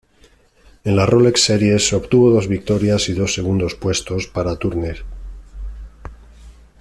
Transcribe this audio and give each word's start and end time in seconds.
En 0.83 0.95
la 0.95 1.05
Rolex 1.05 1.43
Series 1.43 1.93
obtuvo 1.93 2.31
dos 2.31 2.47
victorias 2.47 3.07
y 3.09 3.13
dos 3.13 3.35
segundos 3.35 3.75
puestos 3.75 4.25
para 4.25 4.55
Turner. 4.55 5.03